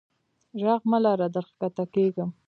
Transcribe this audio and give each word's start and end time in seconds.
ږغ 0.63 0.81
مه 0.91 0.99
لره 1.05 1.27
در 1.35 1.45
کښته 1.59 1.83
کیږم. 1.93 2.29